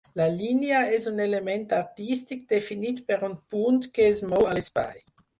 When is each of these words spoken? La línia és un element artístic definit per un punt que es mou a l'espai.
La 0.19 0.25
línia 0.35 0.77
és 0.99 1.03
un 1.09 1.19
element 1.25 1.67
artístic 1.79 2.41
definit 2.53 3.01
per 3.11 3.19
un 3.27 3.35
punt 3.55 3.77
que 3.99 4.07
es 4.15 4.23
mou 4.33 4.49
a 4.53 4.57
l'espai. 4.59 4.97